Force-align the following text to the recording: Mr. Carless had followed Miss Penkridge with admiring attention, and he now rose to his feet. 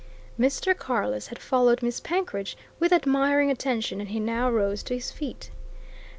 Mr. 0.39 0.75
Carless 0.75 1.27
had 1.27 1.37
followed 1.37 1.83
Miss 1.83 1.99
Penkridge 1.99 2.57
with 2.79 2.91
admiring 2.91 3.51
attention, 3.51 4.01
and 4.01 4.09
he 4.09 4.19
now 4.19 4.49
rose 4.49 4.81
to 4.81 4.95
his 4.95 5.11
feet. 5.11 5.51